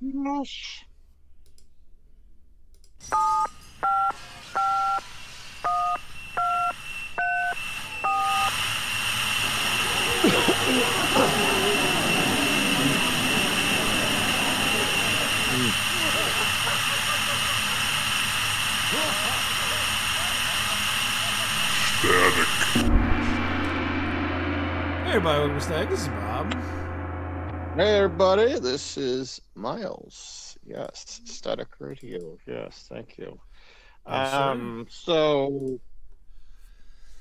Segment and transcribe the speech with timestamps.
[0.00, 0.86] Gosh.
[25.02, 25.90] Hey everybody, welcome to.
[25.90, 26.59] This is Bob.
[27.76, 30.58] Hey everybody, this is Miles.
[30.66, 32.36] Yes, Static Radio.
[32.44, 33.38] Yes, thank you.
[34.06, 35.78] Um, so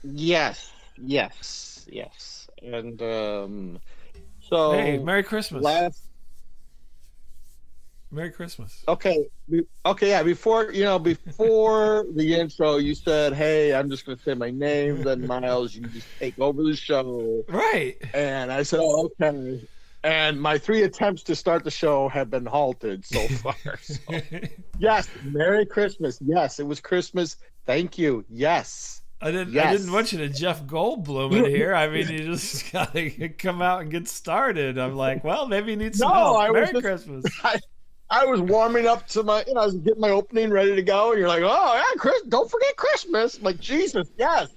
[0.04, 3.80] yes, yes, yes, and um,
[4.42, 5.64] so hey, Merry Christmas.
[5.64, 6.10] last
[8.12, 8.84] Merry Christmas.
[8.88, 9.28] okay,
[9.86, 10.24] okay, yeah.
[10.24, 14.50] Before you know, before the intro, you said, "Hey, I'm just going to say my
[14.50, 17.46] name." Then Miles, you just take over the show.
[17.48, 17.98] Right.
[18.16, 19.62] And I said, oh, okay.
[20.04, 23.56] And my three attempts to start the show have been halted so far.
[23.82, 23.98] So,
[24.80, 26.20] yes, Merry Christmas.
[26.26, 27.36] Yes, it was Christmas.
[27.66, 28.24] Thank you.
[28.30, 29.02] Yes.
[29.22, 29.58] I didn't.
[29.58, 31.76] I didn't want you to Jeff Goldblum in here.
[31.76, 34.78] I mean, you just gotta come out and get started.
[34.78, 36.38] I'm like, well, maybe you need some No, help.
[36.38, 37.26] I was Merry just- Christmas.
[38.12, 40.82] I was warming up to my, you know, I was getting my opening ready to
[40.82, 43.38] go, and you're like, oh, yeah, Chris, don't forget Christmas.
[43.38, 44.50] I'm like, Jesus, yes.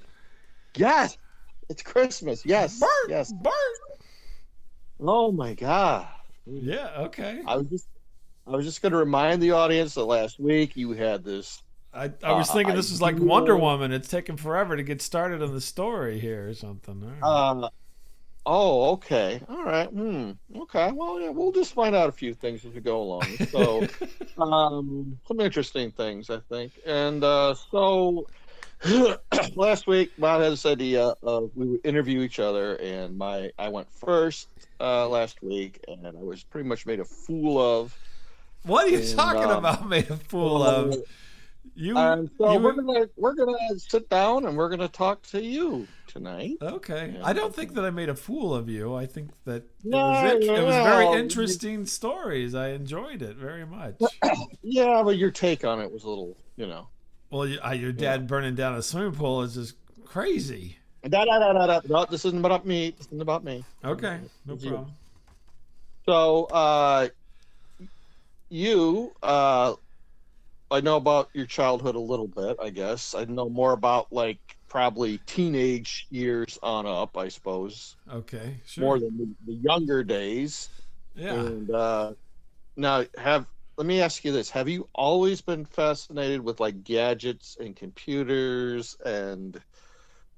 [0.74, 1.18] Yes.
[1.68, 2.46] It's Christmas.
[2.46, 2.78] Yes.
[2.80, 2.88] Bert.
[3.10, 3.30] Yes.
[3.32, 3.52] Bert.
[5.02, 6.06] Oh, my God.
[6.46, 6.90] Yeah.
[6.98, 7.40] Okay.
[7.46, 7.88] I was just.
[8.44, 11.62] I was just going to remind the audience that last week you had this
[11.94, 13.92] I, I was Uh, thinking this was like Wonder Woman.
[13.92, 17.00] It's taking forever to get started on the story here or something.
[17.00, 17.18] Right.
[17.22, 17.68] Uh,
[18.46, 19.42] oh, okay.
[19.48, 19.88] All right.
[19.88, 20.32] Hmm.
[20.56, 20.90] Okay.
[20.92, 23.24] Well, yeah, we'll just find out a few things as we go along.
[23.50, 23.86] So,
[24.38, 26.72] um, some interesting things, I think.
[26.86, 28.26] And uh, so,
[29.54, 33.68] last week, Bob had this idea of we would interview each other, and my I
[33.68, 34.48] went first
[34.82, 37.96] uh, last week, and I was pretty much made a fool of.
[38.64, 39.88] what are you and, talking um, about?
[39.88, 40.96] Made a fool of
[41.74, 41.96] you.
[41.96, 45.86] And so you we're gonna we're gonna sit down and we're gonna talk to you
[46.06, 46.56] tonight.
[46.60, 47.14] Okay.
[47.14, 47.24] Yeah.
[47.24, 48.94] I don't think that I made a fool of you.
[48.94, 51.16] I think that it No, was, int- it was no, very no.
[51.16, 52.54] interesting stories.
[52.54, 53.94] I enjoyed it very much.
[54.64, 56.86] Yeah, but your take on it was a little, you know.
[57.30, 60.78] well, you, uh, your dad burning down a swimming pool is just crazy.
[61.08, 61.80] Da, da, da, da, da.
[61.86, 62.90] No, this isn't about me.
[62.96, 63.64] This isn't about me.
[63.84, 64.20] Okay.
[64.46, 64.70] No You.
[64.70, 64.92] problem.
[66.08, 67.08] So, uh,
[68.50, 69.74] you, uh,
[70.70, 73.14] I know about your childhood a little bit, I guess.
[73.14, 78.56] I know more about like probably teenage years on up, I suppose, Okay.
[78.64, 78.84] Sure.
[78.84, 80.68] more than the, the younger days.
[81.14, 81.34] yeah.
[81.34, 82.12] And uh,
[82.76, 83.46] now, have
[83.76, 88.96] let me ask you this: Have you always been fascinated with like gadgets and computers
[89.04, 89.60] and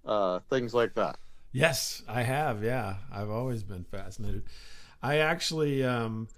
[0.07, 1.19] uh, things like that?
[1.53, 2.65] Yes, I have.
[2.65, 4.45] Yeah, I've always been fascinated.
[5.03, 6.29] I actually um,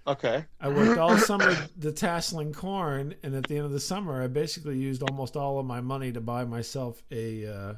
[0.07, 0.45] Okay.
[0.61, 4.27] I worked all summer the detasseling corn, and at the end of the summer, I
[4.27, 7.77] basically used almost all of my money to buy myself a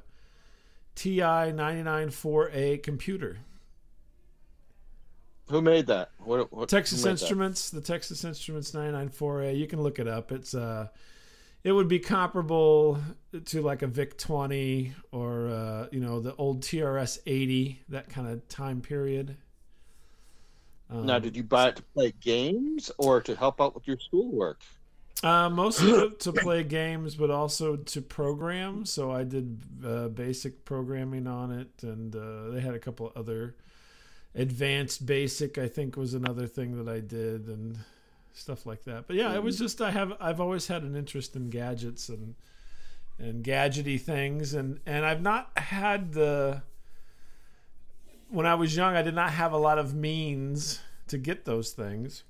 [0.96, 3.40] uh, TI 994A computer.
[5.50, 6.12] Who made that?
[6.20, 7.22] What, what Texas made that?
[7.22, 9.58] Instruments, the Texas Instruments 994A.
[9.58, 10.32] You can look it up.
[10.32, 10.88] It's uh,
[11.64, 13.00] it would be comparable
[13.46, 18.28] to like a VIC 20 or uh, you know the old TRS 80, that kind
[18.28, 19.36] of time period.
[20.90, 23.98] Um, Now, did you buy it to play games or to help out with your
[24.00, 24.62] schoolwork?
[25.24, 28.86] Uh, mostly to, play games, but also to program.
[28.86, 33.56] So I did uh, basic programming on it, and uh, they had a couple other
[34.34, 35.58] advanced basic.
[35.58, 37.78] I think was another thing that I did, and
[38.34, 39.08] stuff like that.
[39.08, 42.36] But yeah, it was just I have I've always had an interest in gadgets and
[43.20, 46.64] and gadgety things, and and I've not had the
[48.30, 51.72] when I was young, I did not have a lot of means to get those
[51.72, 52.24] things.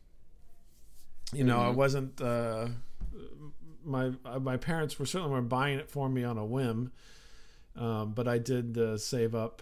[1.34, 1.75] You know, I Mhm.
[1.75, 2.22] wasn't.
[2.22, 2.68] Uh,
[3.83, 6.92] my uh, my parents were certainly weren't buying it for me on a whim,
[7.75, 9.62] um, but I did uh, save up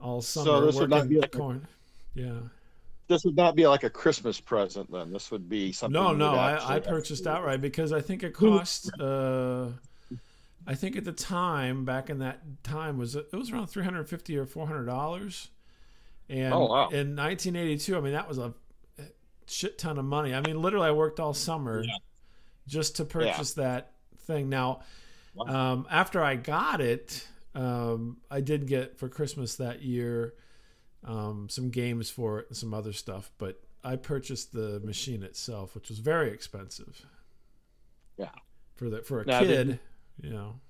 [0.00, 1.66] all summer this would not be like a- corn.
[2.14, 2.38] Yeah.
[3.06, 5.12] This would not be like a Christmas present then.
[5.12, 5.92] This would be something.
[5.92, 8.90] No, no, I, I purchased outright because I think it cost.
[8.98, 9.68] Uh,
[10.66, 14.08] I think at the time, back in that time, was it was around three hundred
[14.08, 15.48] fifty or four hundred dollars,
[16.30, 16.88] and Oh, wow.
[16.88, 18.54] in nineteen eighty two, I mean that was a
[19.46, 20.34] shit ton of money.
[20.34, 21.94] I mean, literally, I worked all summer Yeah.
[22.66, 24.48] just to purchase that thing.
[24.48, 24.80] Now,
[25.34, 25.72] Wow.
[25.72, 30.34] um, after I got it, um, I did get for Christmas that year
[31.04, 35.74] um, some games for it and some other stuff, but I purchased the machine itself,
[35.74, 37.04] which was very expensive.
[38.16, 38.30] Yeah.
[38.74, 39.78] For the for a kid,
[40.22, 40.60] you know.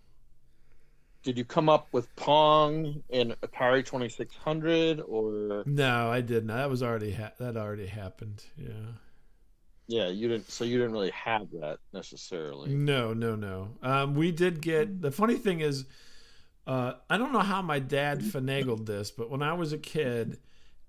[1.25, 6.49] Did you come up with Pong and Atari Twenty Six Hundred, or No, I didn't.
[6.49, 8.45] That was already ha- that already happened.
[8.59, 8.69] Yeah.
[9.87, 10.51] yeah, you didn't?
[10.51, 12.75] So you didn't really have that necessarily.
[12.75, 13.71] No, no, no.
[13.83, 15.87] Um, we did get the funny thing is,
[16.67, 20.39] uh, I don't know how my dad finagled this, but when I was a kid,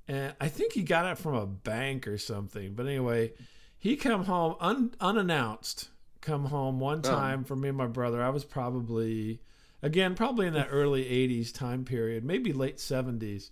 [0.07, 2.73] and I think he got it from a bank or something.
[2.73, 3.31] But anyway,
[3.77, 5.89] he come home un- unannounced.
[6.19, 8.21] Come home one time for me and my brother.
[8.21, 9.39] I was probably
[9.85, 13.51] again probably in that early '80s time period, maybe late '70s,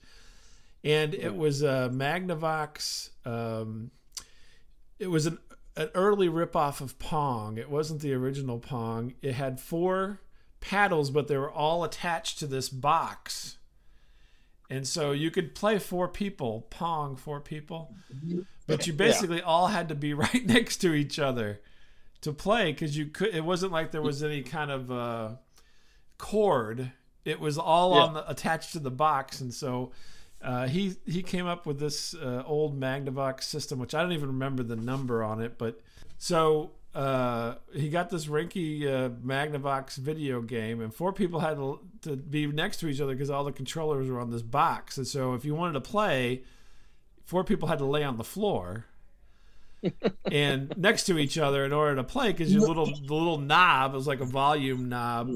[0.83, 3.09] and it was a Magnavox.
[3.25, 3.91] Um,
[4.99, 5.37] it was an
[5.75, 7.57] an early ripoff of Pong.
[7.57, 9.13] It wasn't the original Pong.
[9.21, 10.21] It had four
[10.59, 13.57] paddles, but they were all attached to this box.
[14.69, 17.93] And so you could play four people, Pong, four people.
[18.65, 21.61] But you basically all had to be right next to each other
[22.21, 25.29] to play because you could it wasn't like there was any kind of uh,
[26.23, 26.91] cord.
[27.25, 28.01] It was all Yeah.
[28.03, 29.91] on the attached to the box, and so
[30.41, 34.29] uh, he he came up with this uh, old Magnavox system, which I don't even
[34.29, 35.81] remember the number on it, but
[36.17, 41.79] so uh, he got this rinky uh, Magnavox video game, and four people had to,
[42.03, 45.05] to be next to each other because all the controllers were on this box, and
[45.07, 46.43] so if you wanted to play,
[47.25, 48.85] four people had to lay on the floor.
[50.31, 53.93] and next to each other in order to play because your little the little knob
[53.93, 55.29] it was like a volume knob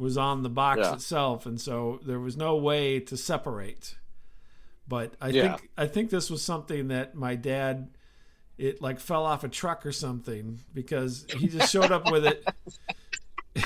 [0.00, 0.94] was on the box Yeah.
[0.94, 3.96] itself and so there was no way to separate
[4.88, 5.56] but i Yeah.
[5.56, 7.90] think i think this was something that my dad
[8.58, 12.46] it like fell off a truck or something because he just showed up with it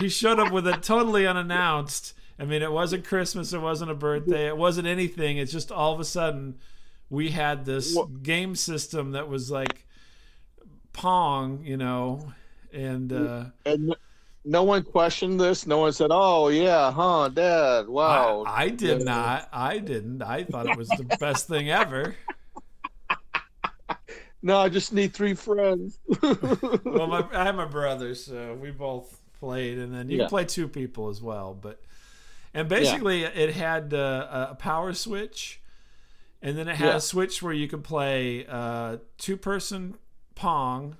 [0.00, 3.94] he showed up with it totally unannounced i mean it wasn't christmas it wasn't a
[3.94, 6.56] birthday it wasn't anything it's just all of a sudden
[7.10, 9.86] we had this What- game system that was like
[10.92, 12.32] pong you know
[12.72, 13.94] and uh And
[14.44, 15.66] no one questioned this.
[15.66, 17.88] No one said, "Oh yeah, huh, Dad?
[17.88, 19.04] Wow." I, I did Yeah.
[19.04, 19.48] not.
[19.52, 20.22] I didn't.
[20.22, 22.14] I thought it was the best thing ever.
[24.42, 25.98] no, I just need three friends.
[26.84, 30.22] Well, my, I have my brother, so we both played, and then you Yeah.
[30.24, 31.54] can play two people as well.
[31.60, 31.80] But
[32.54, 35.60] and basically, it had uh, a power switch,
[36.42, 36.96] and then it had Yeah.
[36.96, 39.96] a switch where you could play uh, two-person
[40.34, 40.96] pong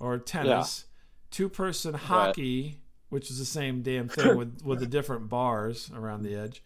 [0.00, 0.86] or tennis,
[1.32, 6.34] two-person hockey, which is the same damn thing with with the different bars around the
[6.36, 6.62] edge,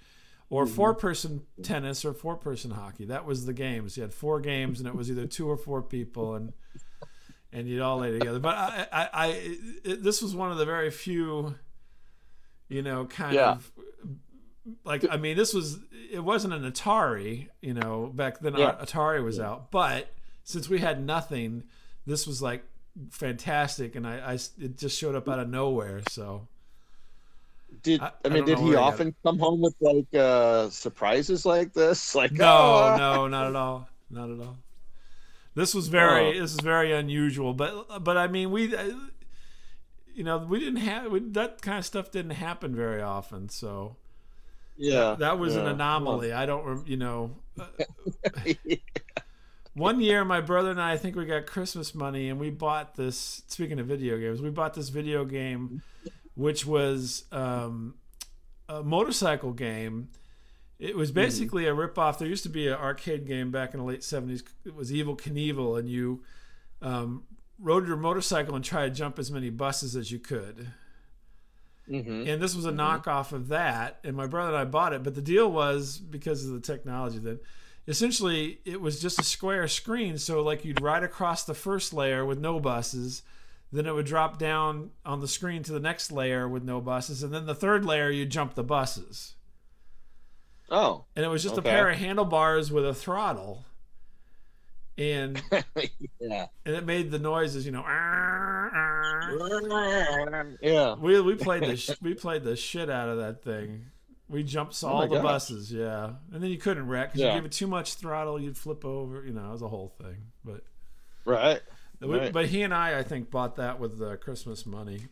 [0.50, 0.74] or Mm-hmm.
[0.74, 3.06] four-person tennis or four-person hockey.
[3.06, 3.96] That was the games.
[3.96, 6.52] You had four games, and it was either two or four people, and
[7.52, 8.38] and you'd all lay together.
[8.38, 9.26] But I, I, I
[9.84, 11.54] it, this was one of the very few,
[12.68, 13.52] you know, kind Yeah.
[13.52, 13.72] of
[14.84, 15.78] like I mean, this was
[16.12, 18.74] it wasn't an Atari, you know, back then Yeah.
[18.80, 19.70] Atari was out.
[19.70, 20.12] But
[20.44, 21.62] since we had nothing,
[22.04, 22.64] this was like
[23.10, 26.02] fantastic, and I, I it just showed up out of nowhere.
[26.08, 26.48] So
[27.82, 28.44] Did I- I, I mean?
[28.44, 32.14] don't Did he I often come home with like uh surprises like this?
[32.14, 34.58] Like no, "Oh, no, not at all, not at all.
[35.54, 36.40] This was very Oh.
[36.40, 38.74] this is very unusual, but but I mean we.
[38.74, 38.90] uh,
[40.16, 43.96] You know, we didn't have we, that kind of stuff didn't happen very often, so
[44.76, 45.70] yeah, that was an yeah.
[45.70, 46.32] anomaly.
[46.32, 47.36] I don't, you know,
[49.76, 52.96] one year my brother and I, I think we got Christmas money and we bought
[52.96, 53.42] this.
[53.46, 55.82] Speaking of video games, we bought this video game,
[56.34, 57.94] which was um,
[58.68, 60.08] a motorcycle game.
[60.78, 62.18] It was basically a ripoff.
[62.18, 64.42] There used to be an arcade game back in the late seventies.
[64.64, 66.22] It was Evel Knievel, and you
[66.82, 67.24] um,
[67.58, 70.68] rode your motorcycle and tried to jump as many buses as you could
[71.88, 72.28] Mhm.
[72.28, 75.14] and this was a knockoff of that and my brother and i bought it but
[75.14, 77.38] the deal was because of the technology then
[77.88, 82.24] essentially it was just a square screen so like you'd ride across the first layer
[82.24, 83.22] with no buses
[83.72, 87.22] then it would drop down on the screen to the next layer with no buses
[87.22, 89.34] and then the third layer you'd jump the buses
[90.68, 91.68] Oh, and it was just Okay.
[91.68, 93.64] a pair of handlebars with a throttle
[94.98, 95.40] and
[96.20, 97.84] yeah, and it made the noises you know
[100.60, 100.94] yeah.
[100.98, 103.86] We we played the sh- we played the shit out of that thing.
[104.28, 105.22] We jumped Oh all my the gosh.
[105.22, 107.28] buses, yeah, and then you couldn't wreck because Yeah.
[107.34, 109.24] you give it too much throttle, you'd flip over.
[109.24, 110.32] You know, it was a whole thing.
[110.44, 110.64] But
[111.24, 111.60] Right.
[112.00, 112.32] we, Right.
[112.32, 115.08] but he and I, I think, bought that with the Christmas money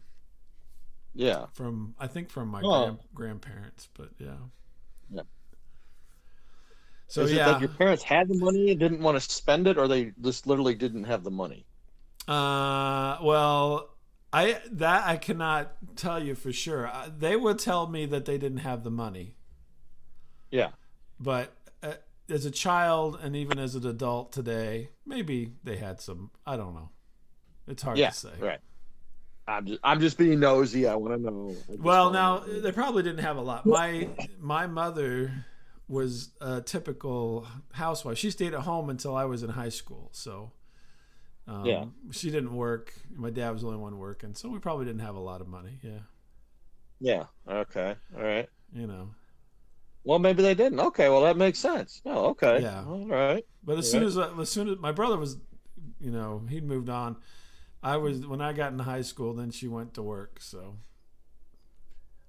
[1.15, 1.47] Yeah.
[1.53, 2.71] from I think from my Oh.
[2.85, 3.89] grand, grandparents.
[3.95, 4.37] But yeah,
[5.11, 5.23] Yeah.
[7.09, 9.89] So Is yeah, your parents had the money and didn't want to spend it, or
[9.89, 11.67] they just literally didn't have the money?
[12.27, 13.94] Uh, well,
[14.35, 16.87] I that I cannot tell you for sure.
[16.89, 19.37] Uh, They would tell me that they didn't have the money,
[20.51, 20.71] Yeah.
[21.21, 21.95] but uh,
[22.29, 26.31] as a child and even as an adult today, maybe they had some.
[26.47, 26.91] I don't know.
[27.69, 28.31] It's hard yeah, to say.
[28.41, 28.61] right.
[29.47, 30.87] I'm just I'm just being nosy.
[30.89, 31.55] I want to know.
[31.79, 32.61] Well, now know.
[32.61, 33.67] they probably didn't have a lot.
[33.67, 34.09] My
[34.41, 35.45] my mother
[35.87, 38.17] was a typical housewife.
[38.17, 40.09] She stayed at home until I was in high school.
[40.13, 40.51] So
[41.47, 41.85] um, Yeah.
[42.11, 42.93] she didn't work.
[43.15, 45.49] My dad was the only one working, so we probably didn't have a lot of
[45.49, 45.79] money.
[45.83, 45.99] Yeah,
[47.01, 47.25] yeah.
[47.49, 47.95] Okay.
[48.17, 48.49] All right.
[48.73, 49.11] you know.
[50.05, 50.81] Well, maybe they didn't.
[50.81, 51.09] Okay.
[51.09, 52.03] Well, that makes sense.
[52.05, 52.61] Oh, okay.
[52.61, 52.85] Yeah.
[52.87, 53.45] All right.
[53.63, 55.39] But as soon as I- as soon as my brother was,
[56.01, 57.17] you know, he'd moved on.
[57.83, 59.33] I was when I got into high school.
[59.35, 60.39] Then she went to work.
[60.41, 60.77] So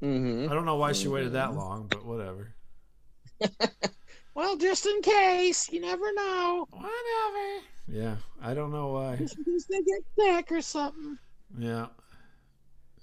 [0.02, 0.52] Mm-hmm.
[0.52, 1.56] I don't know why she waited that Mhm.
[1.56, 2.54] long, but whatever.
[4.36, 6.68] Well, just in case, you never know.
[6.70, 7.64] Whatever.
[7.88, 9.16] Yeah, I don't know why.
[9.18, 11.18] Just in case they get sick or something.
[11.58, 11.88] Yeah.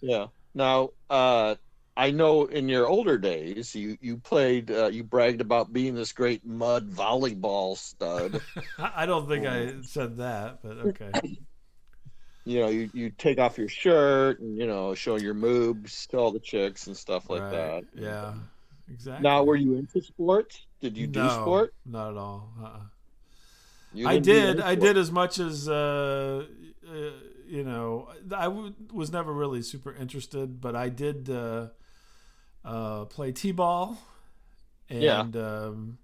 [0.01, 0.27] Yeah.
[0.55, 1.55] Now, uh,
[1.97, 6.13] I know in your older days, you you played, uh, you bragged about being this
[6.13, 8.41] great mud volleyball stud.
[8.79, 11.11] I don't think I said that, but okay.
[12.45, 16.19] you know, you you take off your shirt and you know show your moves to
[16.19, 17.53] all the chicks and stuff like Right.
[17.53, 17.85] that.
[17.95, 18.35] Yeah.
[18.93, 19.23] Exactly.
[19.23, 20.67] Now, were you into sports?
[20.81, 21.75] Did you do No, sport?
[21.87, 22.53] Not at all.
[22.61, 22.81] Uh-uh.
[24.07, 24.61] I did.
[24.61, 26.45] I did as much as uh,
[26.89, 26.95] uh,
[27.47, 28.09] you know.
[28.35, 31.69] I w- was never really super interested, but I did uh,
[32.65, 33.99] uh, play t-ball,
[34.89, 35.21] Yeah.
[35.21, 35.99] and um,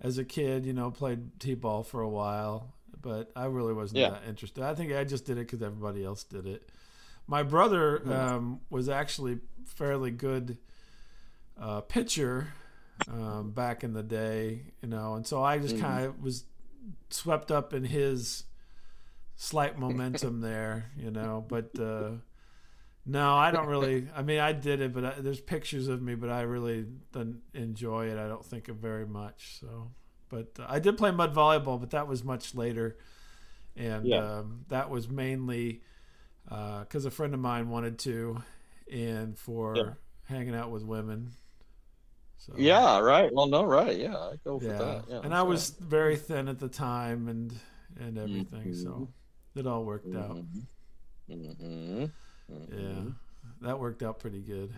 [0.00, 2.74] as a kid, you know, played t-ball for a while.
[3.00, 4.10] But I really wasn't Yeah.
[4.10, 4.62] that interested.
[4.62, 6.68] I think I just did it because everybody else did it.
[7.26, 8.34] My brother Yeah.
[8.34, 10.58] um, was actually fairly good
[11.58, 12.48] uh, pitcher
[13.08, 15.80] um, back in the day, you know, and so I just Mhm.
[15.80, 16.44] kind of was
[17.10, 18.44] swept up in his
[19.36, 21.44] slight momentum there, you know.
[21.46, 22.10] But uh,
[23.04, 24.08] no, I don't really.
[24.14, 27.42] I mean, I did it, but I, there's pictures of me, but I really didn't
[27.54, 28.18] enjoy it.
[28.18, 29.58] I don't think of very much.
[29.60, 29.90] So,
[30.28, 32.96] but uh, I did play mud volleyball, but that was much later,
[33.76, 34.38] and Yeah.
[34.38, 35.82] um, that was mainly
[36.48, 38.42] because a friend of mine wanted to,
[38.92, 39.92] and for Yeah.
[40.24, 41.32] hanging out with women.
[42.46, 43.32] So, Yeah, right.
[43.32, 43.96] Well, no, right.
[43.96, 45.04] Yeah, I go for yeah, that.
[45.08, 47.52] Yeah, and I was very thin at the time, and
[47.98, 48.72] and everything, Mhm.
[48.72, 49.08] so
[49.54, 50.38] it all worked out.
[51.28, 52.04] hmm
[52.70, 53.04] Yeah,
[53.60, 54.72] that worked out pretty good.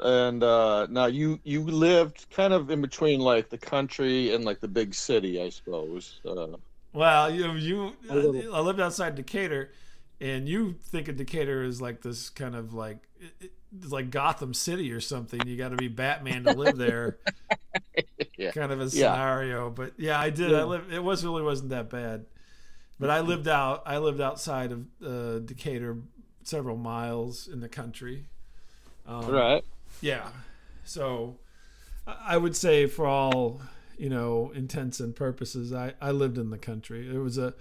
[0.00, 4.60] And uh, now you you lived kind of in between like the country and like
[4.60, 6.20] the big city, I suppose.
[6.24, 6.56] Uh,
[6.92, 7.92] Well, you you.
[8.50, 9.70] I lived outside Decatur,
[10.20, 12.98] and you think of Decatur as like this kind of like
[13.40, 13.52] it-
[13.88, 15.46] like Gotham City or something.
[15.46, 17.18] You got to be Batman to live there,
[18.36, 18.50] Yeah.
[18.52, 19.12] kind of a Yeah.
[19.12, 19.70] scenario.
[19.70, 20.54] But yeah, I did.
[20.54, 20.64] I Yeah.
[20.64, 20.92] lived.
[20.92, 22.26] It was really wasn't that bad.
[22.98, 23.82] But I lived out.
[23.84, 25.98] I lived outside of uh, Decatur,
[26.44, 28.26] several miles in the country.
[29.06, 29.64] Um, right.
[30.00, 30.28] Yeah.
[30.84, 31.36] So
[32.06, 33.60] I I would say for all,
[33.98, 37.06] you know, intents and purposes, I, I lived in the country.
[37.08, 37.52] There was a,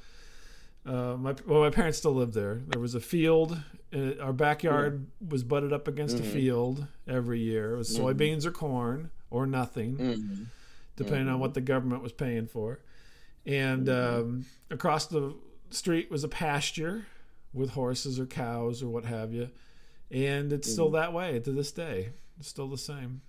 [0.86, 2.62] uh, my, well, my parents still lived there.
[2.68, 3.60] There was a field.
[3.94, 6.32] Uh, our backyard was butted up against a Mhm.
[6.32, 7.74] field every year.
[7.74, 7.98] It was Mhm.
[7.98, 10.46] soybeans or corn or nothing, hmm
[10.96, 11.40] depending on Mhm.
[11.40, 12.80] what the government was paying for.
[13.46, 14.22] And Mhm.
[14.22, 15.36] um, across the
[15.70, 17.06] street was a pasture
[17.54, 19.50] with horses or cows or what have you.
[20.12, 20.94] And it's still Mhm.
[20.94, 22.12] that way to this day.
[22.40, 23.22] It's still the same.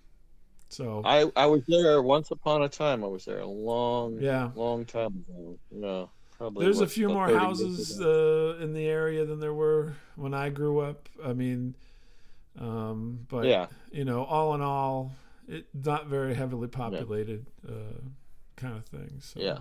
[0.69, 3.03] So I I was there once upon a time.
[3.05, 5.59] I was there a long, yeah, long time ago.
[5.71, 6.07] Yeah,
[6.39, 6.65] probably.
[6.65, 10.81] there's a few more houses uh, in the area than there were when I grew
[10.81, 11.09] up.
[11.25, 11.75] I mean,
[12.59, 15.13] um, but yeah, you know, all in all,
[15.49, 17.73] it not very heavily populated uh,
[18.57, 19.19] kind of thing.
[19.21, 19.59] So Yeah.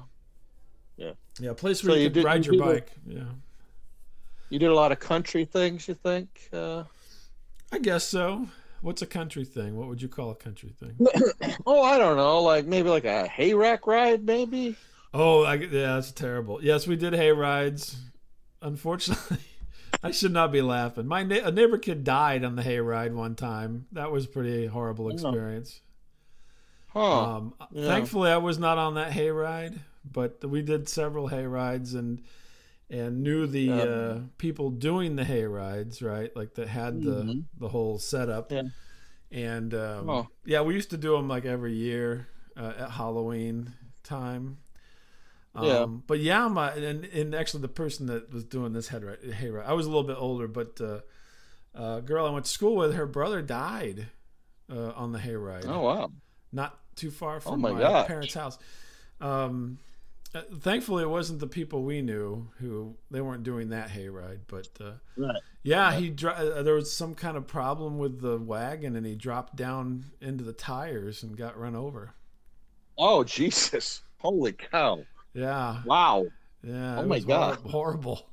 [0.97, 1.11] Yeah.
[1.39, 2.91] yeah, a place So where you, you could did- ride you your did a- bike.
[3.05, 3.23] Yeah,
[4.49, 5.87] you did a lot of country things.
[5.87, 6.49] You think?
[6.53, 6.83] Uh,
[7.71, 8.47] I guess so.
[8.81, 9.75] What's a country thing?
[9.75, 10.95] What would you call a country thing?
[11.65, 12.41] oh, I don't know.
[12.43, 14.75] Like maybe like a hay rack ride, maybe.
[15.17, 16.59] Oh, I, yeah, that's terrible.
[16.61, 17.95] Yes, we did hay rides.
[18.61, 19.37] Unfortunately,
[20.03, 21.07] I should not be laughing.
[21.07, 23.87] My na- a neighbor kid died on the hay ride one time.
[23.93, 25.79] That was a pretty horrible experience.
[26.89, 27.35] Huh.
[27.37, 27.87] Um, yeah.
[27.87, 29.79] Thankfully, I was not on that hay ride,
[30.09, 32.21] but we did several hay rides and
[32.89, 36.33] and knew the Um, uh, people doing the hay rides, right?
[36.35, 37.43] Like that had the Mhm.
[37.57, 38.51] the whole setup.
[38.51, 38.63] Yeah.
[39.31, 40.27] And um, Oh.
[40.45, 44.57] yeah, we used to do them like every year uh, at Halloween time.
[45.55, 45.85] Um, Yeah.
[46.07, 49.49] But yeah, my and, and actually the person that was doing this had ri- hay
[49.49, 49.65] ride.
[49.65, 50.99] I was a little bit older, but uh,
[51.73, 54.07] a girl I went to school with, her brother died
[54.71, 55.65] uh, on the hayride.
[55.67, 56.11] oh wow.
[56.51, 58.57] not too far from Oh my my, parents' house.
[59.21, 59.79] Um,
[60.33, 64.39] uh, thankfully, it wasn't the people we knew who they weren't doing that hayride.
[64.47, 65.41] But uh, Right.
[65.63, 65.99] yeah, Yeah.
[65.99, 69.55] he dro- uh, there was some kind of problem with the wagon, and he dropped
[69.55, 72.13] down into the tires and got run over.
[72.97, 74.01] Oh Jesus!
[74.17, 75.05] Holy cow!
[75.35, 75.81] Yeah.
[75.85, 76.25] Wow!
[76.63, 76.99] Yeah.
[76.99, 77.57] Oh my God.
[77.57, 78.27] hor- Horrible.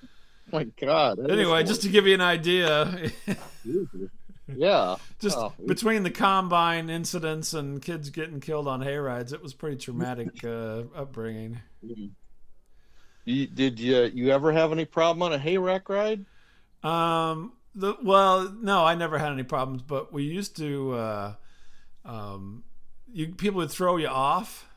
[0.52, 1.18] my God!
[1.30, 3.10] Anyway, just to give you an idea,
[4.46, 4.96] yeah.
[5.20, 5.52] just Oh.
[5.66, 10.84] between the combine incidents and kids getting killed on hayrides, it was pretty traumatic uh,
[10.94, 11.60] upbringing.
[13.24, 16.24] You, did you you ever have any problem on a hayrack ride?
[16.82, 20.92] Um, the well, no, I never had any problems, but we used to.
[20.92, 21.34] Uh,
[22.04, 22.62] um,
[23.12, 24.68] you people would throw you off.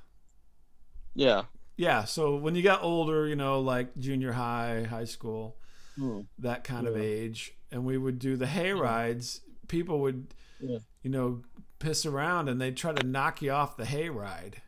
[1.14, 1.44] Yeah.
[1.78, 5.58] Yeah, so when you got older, you know, like junior high, high school,
[5.96, 6.22] Hmm.
[6.40, 9.42] that kind of age, and we would do the hay rides.
[9.68, 10.80] People would, Yeah.
[11.04, 11.44] you know,
[11.80, 14.62] piss around and they'd try to knock you off the hay ride,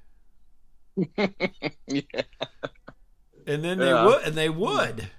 [1.18, 1.26] yeah.
[3.48, 4.06] and then they Yeah.
[4.06, 5.10] would, and they would,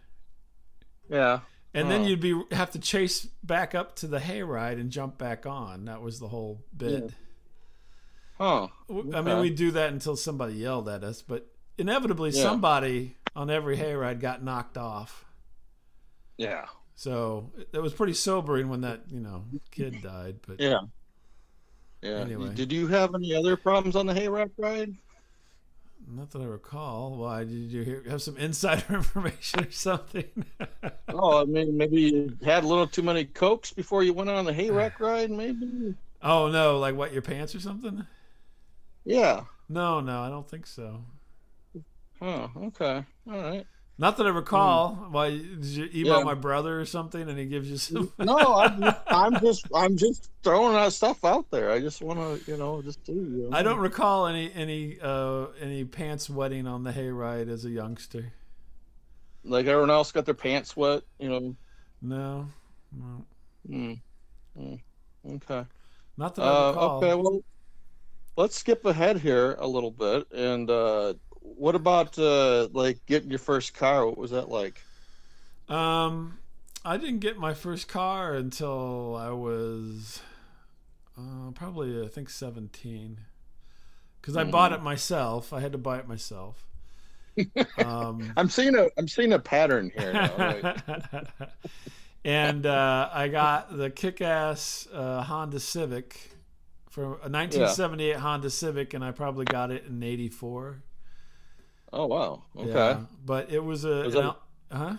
[1.09, 1.41] Yeah.
[1.75, 5.19] and then you'd be have to chase back up to the hay ride and jump
[5.19, 5.85] back on.
[5.87, 7.13] That was the whole bit.
[8.39, 8.69] Huh.
[8.89, 9.41] I mean, Okay.
[9.41, 11.50] we do that until somebody yelled at us, but
[11.81, 12.43] inevitably Yeah.
[12.43, 15.25] somebody on every hayride got knocked off.
[16.37, 16.67] Yeah.
[16.95, 20.37] So it it was pretty sobering when that you know kid died.
[20.47, 20.81] But Yeah.
[22.03, 22.11] Yeah.
[22.19, 22.55] Anyway.
[22.55, 24.95] Did you have any other problems on the hayrack ride?
[26.13, 27.17] not that I recall.
[27.19, 30.25] Why did you hear, have some insider information or something?
[31.13, 34.45] Oh, I mean, maybe you had a little too many cokes before you went on
[34.45, 35.31] the hayrack ride.
[35.31, 35.95] Maybe.
[36.23, 38.07] oh no, like what your pants or something?
[39.05, 39.43] Yeah.
[39.69, 41.05] No, no, I don't think so.
[42.21, 42.49] Huh.
[42.57, 43.05] Okay.
[43.31, 43.67] All right.
[43.99, 44.95] Not that I recall.
[45.11, 46.19] Why did you email.
[46.19, 46.25] Yeah.
[46.25, 48.11] my brother or something and he gives you some?
[48.19, 51.71] No, I'm just, I'm just, I'm just throwing that stuff out there.
[51.71, 53.13] I just want to, you know, just see.
[53.13, 53.57] You know?
[53.57, 58.33] I don't recall any any uh any pants wetting on the hayride as a youngster.
[59.45, 61.03] like everyone else got their pants wet.
[61.19, 61.57] You know.
[62.03, 62.47] No,
[62.97, 63.25] no.
[63.69, 64.01] Mm.
[64.59, 64.81] Mm.
[65.35, 65.67] Okay.
[66.17, 66.97] not that I Uh, recall.
[67.05, 67.15] okay.
[67.15, 67.41] Well,
[68.39, 70.27] let's skip ahead here a little bit.
[70.33, 71.15] And uh,
[71.61, 74.07] what about uh, like getting your first car?
[74.07, 74.81] What was that like?
[75.69, 76.39] Um,
[76.85, 80.23] I didn't get my first car until I was
[81.19, 83.19] uh, probably I think seventeen,
[84.21, 85.53] because I bought it myself.
[85.53, 86.65] I had to buy it myself.
[87.79, 90.13] Um, I'm seeing a, I'm seeing a pattern here.
[90.13, 90.75] Now.
[92.23, 96.33] And uh, I got the kick-ass uh, Honda Civic
[96.91, 100.83] from a 1978 Honda Civic, and I probably got it in '84.
[101.93, 102.43] Oh wow.
[102.57, 102.69] Okay.
[102.71, 104.97] Yeah, but it was a Was that- Al- huh?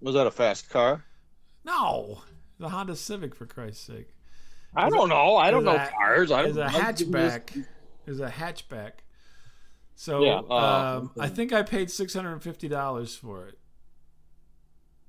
[0.00, 1.04] Was that a fast car?
[1.64, 2.22] No,
[2.58, 4.08] the Honda Civic for Christ's sake.
[4.76, 5.36] I don't know.
[5.36, 6.30] I don't know a- cars.
[6.30, 6.66] I is don't.
[6.66, 7.64] a hatchback.
[8.06, 8.92] Is a hatchback.
[9.94, 11.12] So Yeah, uh, um.
[11.18, 13.58] I think I paid six hundred and fifty dollars for it.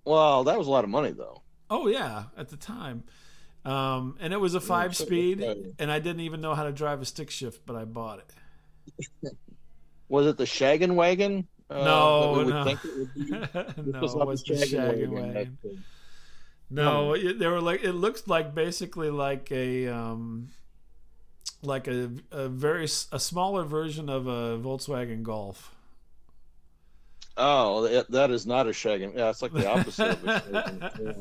[0.05, 1.41] Well, that was a lot of money though.
[1.69, 3.03] Oh yeah, at the time,
[3.65, 5.43] um, and it was a five speed,
[5.79, 9.31] and I didn't even know how to drive a stick shift, but I bought it.
[10.09, 11.47] Was it the shaggin' wagon?
[11.69, 12.63] Uh, No, no.
[12.63, 13.25] think it would be?
[13.91, 15.57] no, not was the Shaggin' Wagon, wagon.
[16.69, 20.49] No, it, they were like it looks like basically like a um,
[21.61, 25.73] like a, a very a smaller version of a Volkswagen Golf.
[27.37, 29.15] Oh, that, is not a shaggin'.
[29.15, 30.83] Yeah, it's like the opposite of a shaggin'.
[30.97, 31.13] Yeah.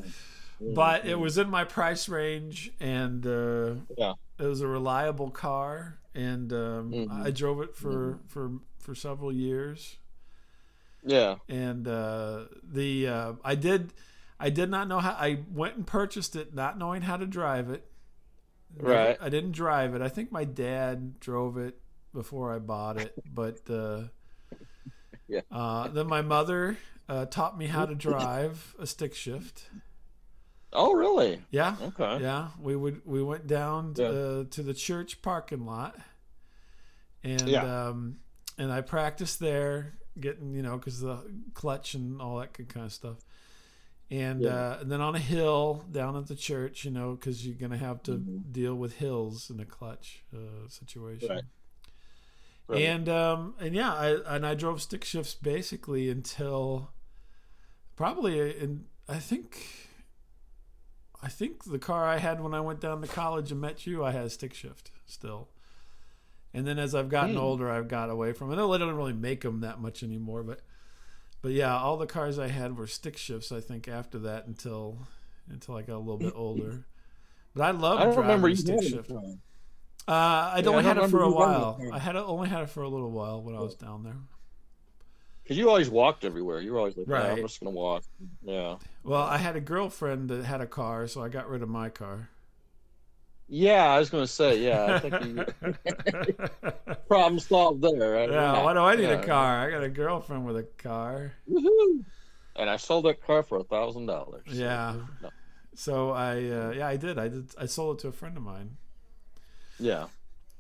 [0.61, 1.13] Yeah, but yeah.
[1.13, 4.15] it was in my price range and uh, Yeah.
[4.39, 7.27] it was a reliable car and um, Mhm.
[7.27, 8.53] i drove it for for
[8.85, 9.97] for several years
[11.03, 11.37] Yeah.
[11.49, 13.93] and uh, the uh, i did
[14.39, 17.71] i did not know how i went and purchased it not knowing how to drive
[17.71, 17.85] it
[18.79, 19.17] Right.
[19.21, 21.81] i didn't drive it i think my dad drove it
[22.13, 24.03] before i bought it but uh,
[25.29, 25.41] Yeah.
[25.51, 26.77] uh, then my mother
[27.09, 29.65] uh, taught me how to drive a stick shift
[30.77, 31.41] Oh, really?
[31.51, 32.19] yeah Okay.
[32.21, 34.07] Yeah, we would we went down Yeah.
[34.07, 35.97] uh, to the church parking lot,
[37.23, 37.89] and Yeah.
[37.89, 38.17] um,
[38.59, 41.19] and I practiced there, getting you know because the
[41.55, 43.19] clutch and all that good kind of stuff,
[44.11, 44.51] and, Yeah.
[44.51, 47.79] uh, and then on a hill down at the church, you know, because you're gonna
[47.79, 48.53] have to Mhm.
[48.53, 51.29] deal with hills in a clutch uh, situation.
[51.29, 51.45] Right.
[52.67, 52.83] Right.
[52.83, 56.91] And um, and yeah, I and I drove stick shifts basically until
[57.97, 59.91] probably in I think
[61.23, 64.05] I think the car I had when I went down to college and met you,
[64.05, 65.49] I had a stick shift still.
[66.55, 67.41] And then as I've gotten Hmm.
[67.41, 68.55] older, I've got away from it.
[68.55, 70.61] I they don't really make them that much anymore, but
[71.43, 73.53] but yeah, all the cars I had were stick shifts.
[73.53, 74.99] I think after that until
[75.51, 76.87] until I got a little bit older.
[77.55, 79.11] But I love I don't remember you stick shift.
[80.07, 81.79] Uh, I Yeah, only I had it for a remember you having a while.
[81.91, 84.17] I had it, only had it for a little while when I was down there.
[85.43, 86.61] Because you always walked everywhere.
[86.61, 87.31] You were always like, right.
[87.31, 87.31] Right.
[87.31, 88.05] I'm just gonna walk.
[88.43, 88.77] Yeah.
[89.05, 91.91] Well, I had a girlfriend that had a car, so I got rid of my
[91.91, 92.31] car.
[93.55, 98.15] Yeah, I was going to say, yeah, I think you, problem solved there.
[98.15, 98.29] Right?
[98.29, 99.21] Yeah, why do I need yeah.
[99.21, 99.65] a car?
[99.65, 101.35] I got a girlfriend with a car.
[101.49, 102.05] Woohoo!
[102.57, 104.47] And I sold that car for a thousand dollars.
[104.49, 104.97] Yeah.
[105.77, 107.17] So I, uh, yeah, I did.
[107.17, 107.55] I did.
[107.57, 108.77] I sold it to a friend of mine.
[109.79, 110.07] Yeah.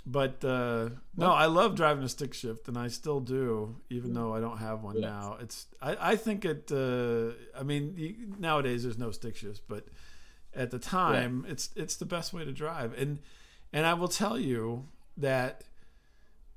[0.06, 4.34] But uh, no, I love driving a stick shift, and I still do, even though
[4.34, 5.08] I don't have one Yeah.
[5.08, 5.38] now.
[5.40, 6.70] It's I, I think it.
[6.70, 9.88] Uh, I mean, you, nowadays there's no stick shifts, but
[10.54, 12.94] at the time, it's it's the best way to drive.
[12.98, 13.18] And
[13.72, 14.86] and I will tell you
[15.16, 15.64] that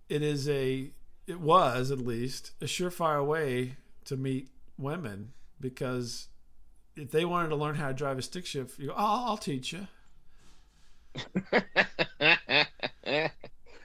[0.09, 0.91] it is a
[1.25, 6.27] it was at least a surefire way to meet women because
[6.95, 9.37] if they wanted to learn how to drive a stick shift, you go, oh, I'll
[9.37, 9.87] teach you.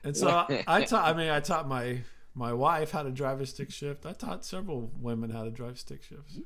[0.05, 1.09] And so I, I taught.
[1.09, 2.01] I mean, I taught my
[2.35, 4.07] my wife how to drive a stick shift.
[4.07, 6.41] I taught several women how to drive stick shifts.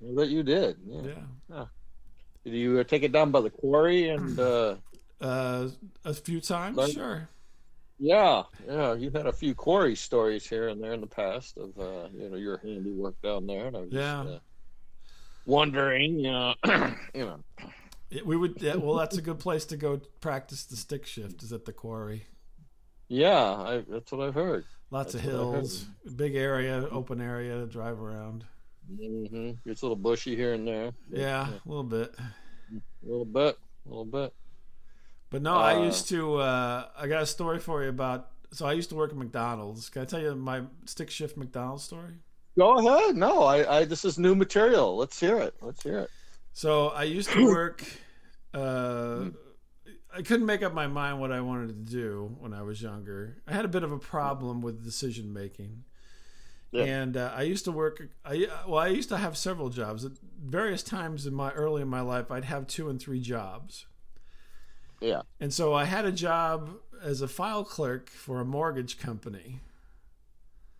[0.00, 0.76] Bet you did.
[0.84, 1.02] Yeah.
[1.50, 1.64] Yeah,
[2.44, 4.38] Did you take it down by the quarry and?
[4.38, 4.76] uh
[5.20, 5.68] uh,
[6.04, 7.28] a few times, Like- sure.
[8.00, 8.94] Yeah, yeah.
[8.94, 12.28] You've had a few quarry stories here and there in the past of uh, you
[12.28, 14.22] know your handiwork down there, and I was Yeah.
[14.24, 14.38] just, uh,
[15.46, 16.54] wondering, you know,
[17.14, 17.38] you know.
[18.24, 18.60] We would.
[18.60, 21.42] Yeah, well, that's a good place to go practice the stick shift.
[21.44, 22.26] Is at the quarry.
[23.08, 24.64] Yeah, I, that's what I've heard.
[24.90, 25.54] Lots That's of what I heard.
[25.54, 28.44] hills, big area, open area to drive around.
[28.88, 30.92] Hmm It's a little bushy here and there.
[31.10, 32.14] Yeah, a little bit.
[32.18, 34.32] a little bit, a little bit.
[35.30, 36.36] But no, I Uh, used to.
[36.36, 38.28] Uh, I got a story for you about.
[38.52, 39.88] So I used to work at McDonald's.
[39.88, 42.12] Can I tell you my stick shift McDonald's story?
[42.58, 43.16] Go ahead.
[43.16, 44.96] No, I, I this is new material.
[44.96, 45.54] Let's hear it.
[45.62, 46.10] Let's hear it.
[46.52, 47.82] So I used to work.
[48.52, 49.30] Uh,
[50.14, 53.38] I couldn't make up my mind what I wanted to do when I was younger.
[53.48, 55.84] I had a bit of a problem with decision making,
[56.72, 56.86] Yeah.
[56.86, 58.08] and uh, I used to work.
[58.24, 61.88] I well, I used to have several jobs at various times in my early in
[61.88, 62.30] my life.
[62.30, 63.86] I'd have two and three jobs,
[65.00, 65.22] Yeah.
[65.40, 66.70] and so I had a job
[67.02, 69.60] as a file clerk for a mortgage company.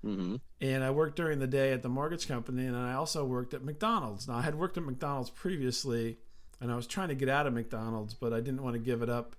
[0.03, 3.53] hmm and I worked during the day at the mortgage company, and I also worked
[3.55, 4.29] at McDonald's.
[4.29, 6.19] Now I had worked at McDonald's previously,
[6.61, 9.03] and I was trying to get out of McDonald's, but I didn't want to give
[9.03, 9.35] it up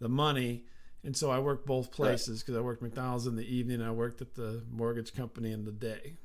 [0.00, 0.64] the money,
[1.08, 3.92] and so I worked both places because I worked McDonald's in the evening, and I
[3.92, 6.16] worked at the mortgage company in the day,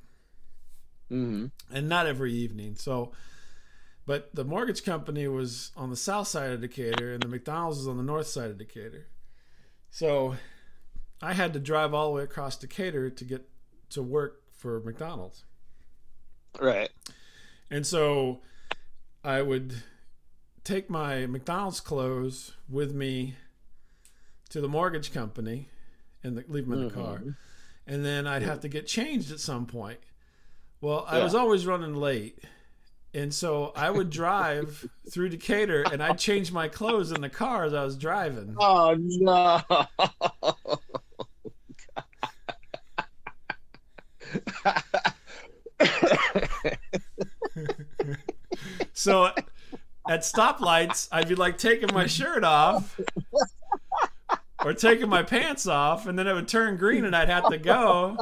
[1.08, 2.76] hmm and not every evening.
[2.76, 3.13] So,
[4.06, 7.88] but the mortgage company was on the south side of Decatur, and the McDonald's was
[7.88, 9.08] on the north side of Decatur.
[9.89, 10.36] So,
[11.22, 13.48] I had to drive all the way across Decatur to get
[13.91, 15.46] to work for McDonald's.
[16.60, 16.89] Right.
[17.72, 18.41] And so
[19.24, 19.82] I would
[20.65, 23.36] take my McDonald's clothes with me
[24.49, 25.69] to the mortgage company
[26.23, 27.19] and the, leave them in the car.
[27.19, 27.36] Mhm.
[27.88, 29.99] And then I'd have to get changed at some point.
[30.82, 31.23] Well, I Yeah.
[31.25, 32.39] was always running late.
[33.13, 37.65] And so I would drive through Decatur and I'd change my clothes in the car
[37.65, 38.56] as I was driving.
[38.60, 39.62] Oh no.
[48.93, 49.25] So
[50.08, 52.99] at stoplights, I'd be like taking my shirt off
[54.63, 57.58] or taking my pants off, and then it would turn green and I'd have to
[57.58, 58.17] go.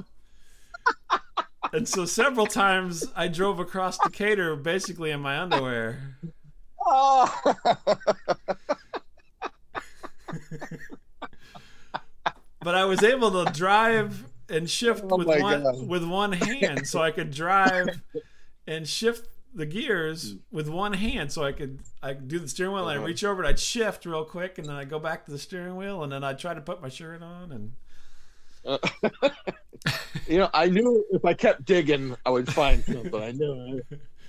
[1.73, 6.17] And so several times I drove across Decatur basically in my underwear.
[6.85, 7.55] oh.
[12.63, 15.87] But I was able to drive and shift Oh with one God.
[15.87, 17.89] with one hand, so I could drive
[18.67, 22.73] and shift the gears with one hand, so I could I could do the steering
[22.73, 23.03] wheel and Uh-huh.
[23.03, 25.39] I'd reach over and I'd shift real quick, and then I'd go back to the
[25.39, 27.73] steering wheel, and then I'd try to put my shirt on, and
[30.27, 33.15] you know, I knew if I kept digging, I would find something.
[33.21, 33.81] I knew.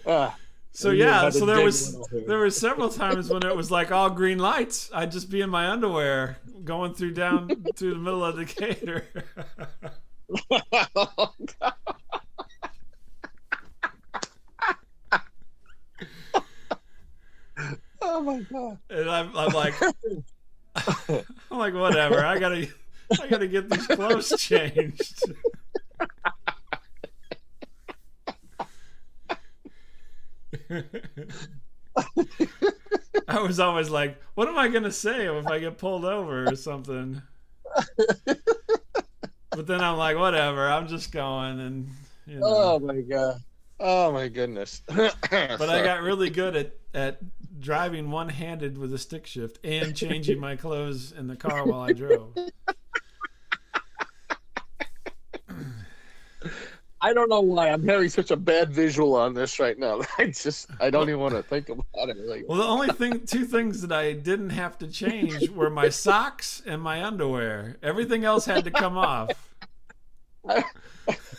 [0.06, 0.36] Ah,
[0.72, 3.92] so I knew yeah, so there was there were several times when it was like
[3.92, 4.90] all green lights.
[4.94, 9.06] I'd just be in my underwear going through down through the middle of the Decatur.
[10.96, 11.34] oh
[18.14, 18.78] Oh my god.
[18.90, 19.74] And I'm, I'm like,
[20.76, 22.22] I'm like, whatever.
[22.22, 22.68] I gotta,
[23.18, 25.32] I gotta get these clothes changed.
[33.28, 36.56] I was always like, what am I gonna say if I get pulled over or
[36.56, 37.22] something?
[39.50, 40.68] But then I'm like, whatever.
[40.68, 41.88] I'm just going, and
[42.26, 42.46] you know.
[42.46, 43.40] Oh my god.
[43.80, 44.82] Oh my goodness.
[44.90, 47.18] But I got really good at, at
[47.62, 51.80] driving one handed with a stick shift and changing my clothes in the car while
[51.80, 52.36] I drove.
[57.04, 60.02] I don't know why I'm having such a bad visual on this right now.
[60.18, 62.16] I just I don't even want to think about it.
[62.28, 65.88] Like, Well, the only thing, two things that I didn't have to change were my
[65.88, 67.76] socks and my underwear.
[67.82, 69.30] Everything else had to come off.
[70.48, 70.62] I,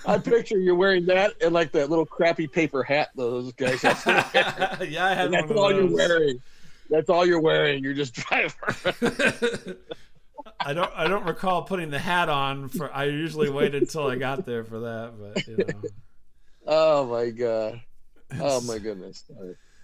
[0.06, 4.04] I picture you're wearing that and like that little crappy paper hat those guys have.
[4.89, 5.89] yeah, I had And that's all those.
[5.89, 6.42] you're wearing.
[6.89, 7.84] That's all you're wearing.
[7.84, 8.52] You're just driving.
[10.60, 10.92] I don't.
[10.96, 12.94] I don't recall putting the hat on for.
[12.94, 15.89] I usually waited until I got there for that, but you know.
[16.68, 17.82] oh my god.
[18.39, 19.24] Oh my goodness.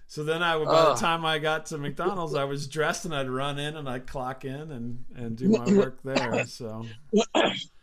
[0.07, 0.95] So then I, by the ah.
[0.95, 4.43] time I got to McDonald's, I was dressed and I'd run in and I'd clock
[4.43, 6.45] in and and do my work there.
[6.47, 6.85] So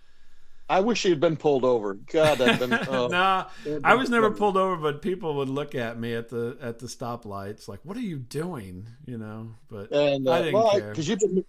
[0.68, 1.94] I wish he had been pulled over.
[1.94, 2.72] God, I've been.
[2.88, 6.29] Oh, nah, that'd I was never pulled over, but people would look at me at
[6.29, 9.55] the at the stoplights like, "What are you doing?" You know.
[9.68, 10.90] But And uh, I didn't well, care.
[10.90, 11.44] because you've been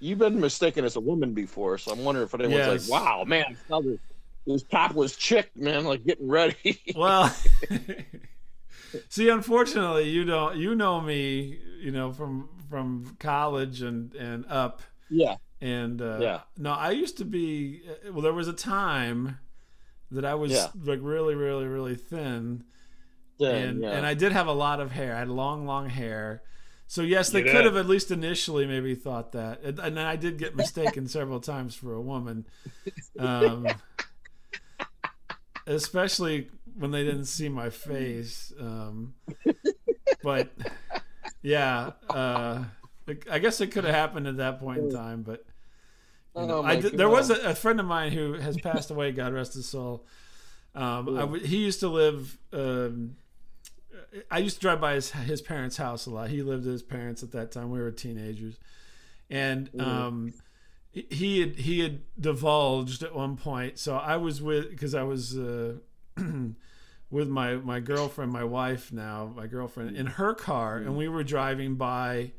[0.00, 2.88] you've been mistaken as a woman before, so I'm wondering if anyone's Yes.
[2.90, 3.56] like, "Wow, man,
[4.46, 7.34] this topless chick, man, like getting ready." well,
[9.08, 10.56] see, unfortunately, you don't.
[10.56, 14.82] You know me, you know from from college and and up.
[15.10, 16.40] yeah, And uh, Yeah.
[16.58, 17.82] no, I used to be.
[17.88, 19.38] uh, Well, there was a time
[20.10, 20.68] that I was Yeah.
[20.84, 22.64] like really, really, really thin,
[23.40, 23.92] and yeah.
[23.92, 25.14] and I did have a lot of hair.
[25.14, 26.42] I had long, long hair.
[26.88, 30.36] So yes, they could have at least initially maybe thought that, and, and I did
[30.36, 32.44] get mistaken several times for a woman,
[33.18, 33.68] um,
[35.66, 38.52] especially when they didn't see my face.
[38.60, 39.14] Um,
[40.22, 40.52] but
[41.40, 42.64] yeah, uh,
[43.30, 45.44] I guess it could have happened at that point in time, but.
[46.36, 48.90] You know, Oh, I did, there was a, a friend of mine who has passed
[48.90, 49.12] away.
[49.12, 50.04] God rest his soul.
[50.74, 52.38] Um, I w- he used to live.
[52.52, 53.16] Um,
[54.30, 56.30] I used to drive by his his parents' house a lot.
[56.30, 57.70] He lived with his parents at that time.
[57.70, 58.54] We were teenagers,
[59.28, 60.32] and um,
[60.90, 63.78] he- had he had divulged at one point.
[63.78, 65.74] So I was with because I was uh,
[67.10, 71.24] with my my girlfriend, my wife now, my girlfriend in her car, and we were
[71.24, 72.32] driving by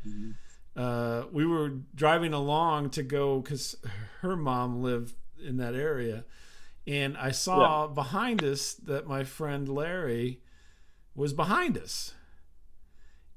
[0.76, 3.76] uh, we were driving along to go because
[4.22, 6.26] her mom lived in that area,
[6.88, 10.40] and I saw behind us that my friend Larry
[11.16, 12.14] was behind us.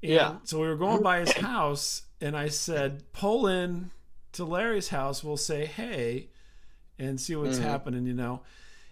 [0.03, 0.37] And Yeah.
[0.43, 3.91] So we were going by his house, and I said, "Pull in
[4.33, 5.23] to Larry's house.
[5.23, 6.29] We'll say hey,
[6.99, 7.63] and see what's Mhm.
[7.63, 8.41] happening." You know.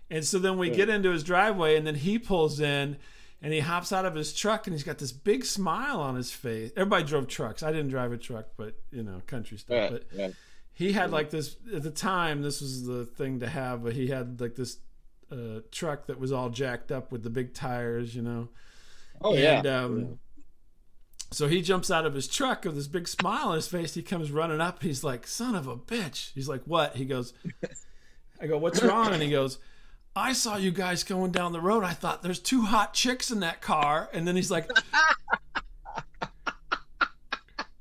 [0.10, 0.76] And so then we Yeah.
[0.76, 2.98] get into his driveway, and then he pulls in,
[3.46, 6.32] and he hops out of his truck, and he's got this big smile on his
[6.32, 6.72] face.
[6.76, 7.62] Everybody drove trucks.
[7.62, 9.92] I didn't drive a truck, but you know, country stuff.
[9.92, 10.30] But yeah.
[10.74, 12.42] he had like this at the time.
[12.42, 14.80] This was the thing to have, but he had like this
[15.32, 18.50] uh, truck that was all jacked up with the big tires, you know.
[19.22, 19.60] Oh yeah.
[19.60, 20.06] And, um, Yeah.
[21.32, 23.94] So he jumps out of his truck with this big smile on his face.
[23.94, 24.82] He comes running up.
[24.82, 27.34] He's like, "Son of a bitch!" He's like, "What?" He goes,
[28.42, 29.60] "I go, what's wrong?" And he goes,
[30.16, 31.84] "I saw you guys going down the road.
[31.84, 34.70] I thought there's two hot chicks in that car." And then he's like,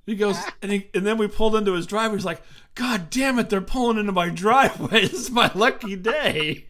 [0.06, 2.16] he goes, and he and then we pulled into his driveway.
[2.16, 2.42] He's like,
[2.74, 3.50] "God damn it!
[3.50, 5.02] They're pulling into my driveway.
[5.08, 6.66] This is my lucky day."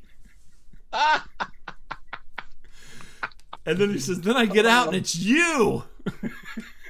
[3.66, 5.85] And then he says, "Then I get out and it's you."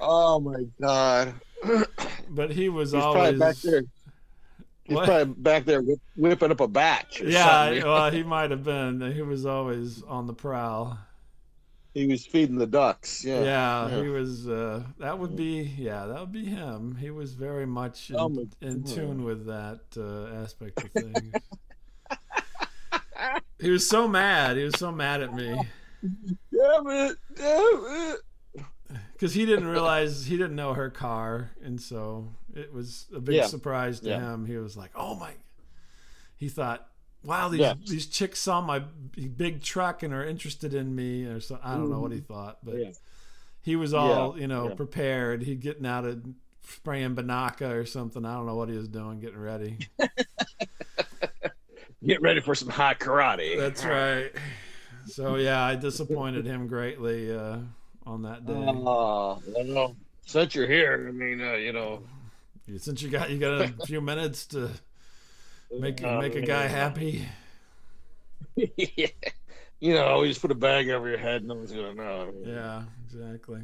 [0.00, 1.34] Oh my god.
[2.28, 3.84] But he was He's always back there.
[4.85, 5.07] He's What?
[5.07, 5.83] probably back there
[6.16, 7.20] whipping up a batch.
[7.23, 7.85] Or Yeah, something.
[7.85, 9.12] well, he might have been.
[9.12, 10.99] He was always on the prowl.
[11.94, 13.25] he was feeding the ducks.
[13.25, 13.42] Yeah.
[13.42, 14.03] Yeah, Yeah.
[14.03, 14.47] he was.
[14.49, 15.62] Uh, that would be.
[15.79, 16.97] Yeah, that would be him.
[16.97, 21.33] He was very much in, Oh in tune with that uh, aspect of things.
[23.61, 24.57] he was so mad.
[24.57, 25.55] He was so mad at me
[26.53, 27.16] Damn it!
[27.35, 28.20] Damn it!
[29.14, 33.37] because he didn't realize he didn't know her car, and so it was a big
[33.37, 33.47] Yeah.
[33.47, 34.21] surprise to Yeah.
[34.33, 34.47] him.
[34.47, 35.35] He was like, "Oh my!"
[36.37, 36.88] He thought,
[37.25, 37.75] "Wow, these Yeah.
[37.87, 41.59] these chicks saw my big truck and are interested in me," or so.
[41.62, 42.77] I don't know what he thought, but
[43.61, 45.43] he was all you know prepared.
[45.43, 46.25] He getting out of
[46.67, 48.25] spraying Binaca or something.
[48.25, 49.79] I don't know what he was doing, getting ready.
[52.07, 53.57] Get ready for some hot karate.
[53.59, 54.31] That's right.
[55.07, 57.59] So yeah, I disappointed him greatly uh,
[58.05, 58.53] on that day.
[58.53, 62.03] Oh, well, since you're here, I mean, uh, you know,
[62.79, 64.70] Since you got you got a few minutes to
[65.79, 67.27] make uh, make a guy happy.
[68.57, 69.07] yeah.
[69.81, 72.33] you know, you just put a bag over your head, no one's gonna know.
[72.44, 73.62] Yeah, exactly.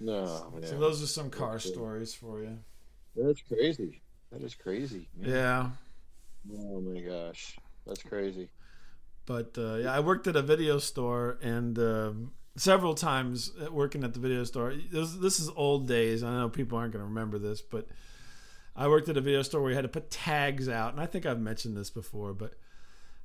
[0.00, 0.66] No, yeah.
[0.66, 2.58] So those are some car stories for you.
[3.16, 4.02] that's crazy.
[4.32, 5.08] That is crazy.
[5.20, 5.70] Yeah.
[6.52, 8.48] Oh my gosh, that's crazy.
[9.26, 14.04] But uh, yeah, I worked at a video store and um, several times at working
[14.04, 14.74] at the video store.
[14.90, 16.22] This, this is old days.
[16.22, 17.86] I know people aren't going to remember this, but
[18.76, 21.06] I worked at a video store where you had to put tags out, and I
[21.06, 22.54] think I've mentioned this before, but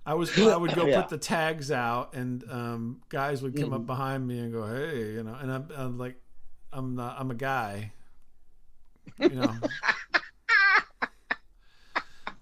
[0.06, 1.02] I was I would go Yeah.
[1.02, 3.86] put the tags out, and um, guys would come up Mhm.
[3.88, 6.15] behind me and go, "Hey," you know, and I'm, I'm like,
[6.72, 7.92] I'm not, I'm a guy,
[9.20, 9.54] you know.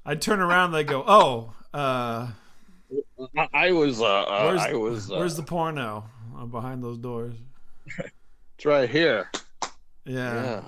[0.06, 2.28] I'd turn around, they go, "Oh, uh,
[3.38, 4.00] I, I was.
[4.02, 5.12] Uh, uh, Where's- I was.
[5.12, 6.06] Uh, where's the porno?"
[6.38, 7.36] I'm behind those doors.
[8.58, 9.30] It's right here.
[10.06, 10.44] Yeah.
[10.44, 10.64] Yeah.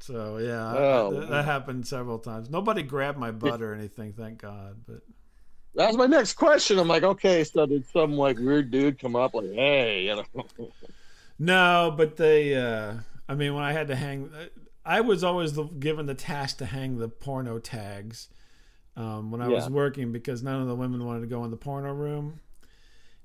[0.00, 2.48] So yeah, Oh, that, that happened several times.
[2.48, 4.76] Nobody grabbed my butt or anything, thank God.
[4.86, 5.02] But
[5.74, 6.78] That was my next question.
[6.78, 10.70] I'm like, okay, so did some like weird dude come up like, hey, you know?
[11.38, 12.54] no, but they.
[12.54, 12.94] uh
[13.28, 14.28] I mean, when I had to hang,
[14.84, 18.28] I was always the, given the task to hang the porno tags
[18.96, 21.56] um, when I was working because none of the women wanted to go in the
[21.56, 22.40] porno room,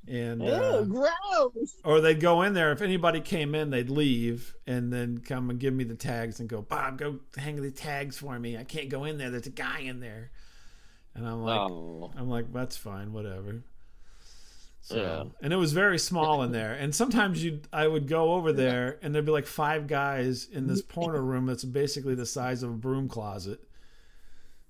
[0.08, 1.76] and uh, Oh, gross.
[1.84, 2.72] or they'd go in there.
[2.72, 6.48] If anybody came in, they'd leave and then come and give me the tags and
[6.50, 8.58] go, Bob, go hang the tags for me.
[8.58, 9.30] I can't go in there.
[9.30, 10.32] There's a guy in there.
[11.16, 13.64] And I'm like, oh, I'm like, that's fine, whatever.
[14.82, 15.24] So, Yeah.
[15.42, 16.74] and it was very small in there.
[16.74, 20.68] And sometimes you, I would go over there, and there'd be like five guys in
[20.68, 23.60] this porno room that's basically the size of a broom closet.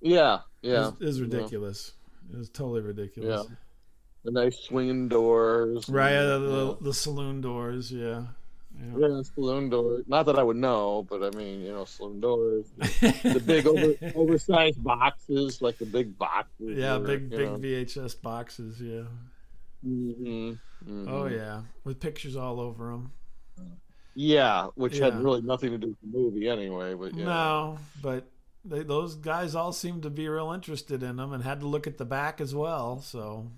[0.00, 0.78] yeah, It yeah.
[0.86, 1.92] was, it was ridiculous.
[2.32, 3.46] It was totally ridiculous.
[4.26, 5.88] The nice swinging doors.
[5.88, 8.24] Right, and, uh, the, the saloon doors, yeah.
[8.76, 8.98] yeah.
[8.98, 10.04] yeah, saloon doors.
[10.08, 12.66] Not that I would know, but I mean, you know, saloon doors.
[13.00, 16.76] The big over, oversized boxes, like the big boxes.
[16.76, 17.56] yeah, or, big big know.
[17.56, 19.04] VHS boxes, yeah.
[19.86, 21.08] Mhm, mhm.
[21.08, 23.12] Oh yeah, with pictures all over them.
[24.16, 26.94] Yeah, which had really nothing to do with the movie anyway.
[26.94, 27.26] But yeah.
[27.26, 28.26] No, but
[28.64, 31.86] they, those guys all seemed to be real interested in them and had to look
[31.86, 33.00] at the back as well.
[33.02, 33.52] So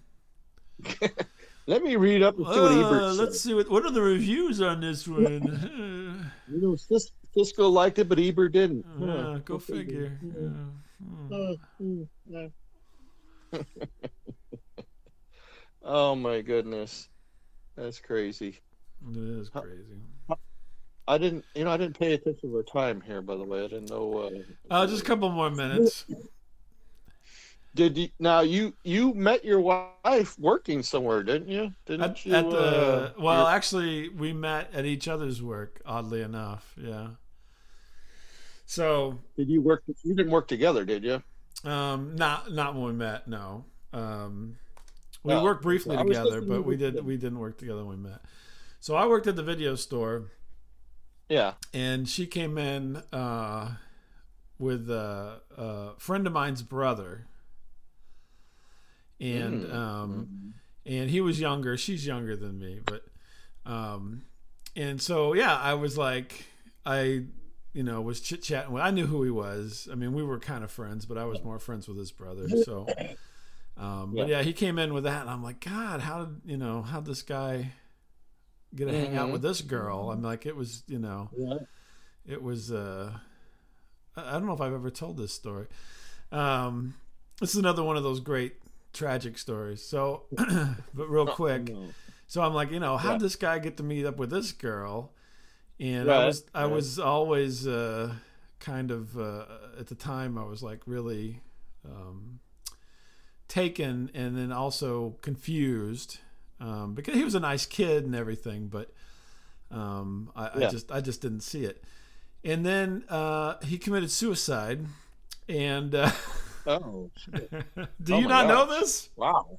[1.66, 3.24] Let me read up and see what Uh, Ebert said.
[3.24, 6.32] let's see what what are the reviews on this one.
[6.50, 8.86] You know, Cis- Siskel liked it, but Ebert didn't.
[9.00, 9.38] Uh, Huh.
[9.44, 10.18] go figure.
[10.22, 10.32] Yeah.
[10.40, 10.48] Yeah.
[11.04, 11.32] Hmm.
[11.32, 12.48] Uh, mm, yeah.
[15.82, 17.08] oh my goodness,
[17.76, 18.60] that's crazy.
[19.10, 20.00] It is crazy.
[21.06, 23.22] I didn't, you know, I didn't pay attention to the time here.
[23.22, 24.12] By the way, I didn't know.
[24.18, 24.30] Uh,
[24.70, 26.04] Uh, just a couple more minutes.
[27.78, 28.40] Did you now?
[28.40, 31.72] You you met your wife working somewhere, didn't you?
[31.86, 32.34] Didn't At, you?
[32.34, 35.80] at the uh, well, your- actually, we met at each other's work.
[35.86, 37.10] Oddly enough, yeah.
[38.66, 39.84] So did you work?
[40.02, 41.22] You didn't work together, did you?
[41.70, 43.28] Um, not not when we met.
[43.28, 43.64] No.
[43.92, 44.56] Um,
[45.22, 48.20] we worked briefly together, but we did we didn't work together when we met.
[48.80, 50.32] So I worked at the video store,
[51.28, 51.54] Yeah.
[51.72, 53.74] and she came in uh,
[54.58, 57.26] with a, a friend of mine's brother,
[59.20, 59.74] and Mm.
[59.74, 60.54] um,
[60.86, 61.76] and he was younger.
[61.76, 63.04] She's younger than me, but
[63.66, 64.22] um,
[64.76, 66.46] and so yeah, I was like,
[66.86, 67.24] I
[67.74, 68.72] you know was chit chatting.
[68.72, 69.88] with I knew who he was.
[69.90, 72.46] I mean, we were kind of friends, but I was more friends with his brother.
[72.64, 72.86] So,
[73.76, 76.56] um, but yeah, he came in with that, and I'm like, God, how did you
[76.56, 77.72] know how this guy
[78.74, 79.32] get to hang out Mhm.
[79.32, 80.10] with this girl?
[80.10, 81.58] I'm like, it was you know Yeah.
[82.26, 83.12] it was uh
[84.16, 85.66] I don't know if I've ever told this story.
[86.32, 86.94] Um
[87.40, 88.54] this is another one of those great
[88.92, 89.82] tragic stories.
[89.82, 90.24] So
[90.94, 91.68] but real quick.
[91.70, 91.94] No.
[92.26, 93.18] So I'm like, you know, how Yeah.
[93.18, 95.12] this guy get to meet up with this girl?
[95.80, 96.72] And I was I right.
[96.72, 98.14] was always uh
[98.60, 99.44] kind of uh
[99.78, 101.40] at the time I was like really
[101.84, 102.40] um
[103.46, 106.18] taken and then also confused
[106.60, 108.92] um because he was a nice kid and everything but
[109.70, 111.82] um I, I just I just didn't see it.
[112.44, 114.84] And then uh he committed suicide
[115.48, 116.10] and uh
[116.68, 117.50] Oh, shit.
[118.02, 119.08] do Oh you not know this?
[119.16, 119.56] wow.